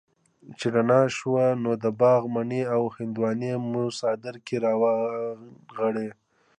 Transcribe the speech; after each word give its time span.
چې 0.57 0.65
رڼا 0.75 1.01
شوه 1.17 1.45
نو 1.63 1.71
د 1.83 1.85
باغ 2.01 2.21
مڼې 2.35 2.61
او 2.75 2.83
هندواڼې 2.95 3.51
مو 3.69 3.83
څادر 3.99 4.35
کي 4.45 4.55
را 4.63 4.73
ونغاړلې 4.81 6.09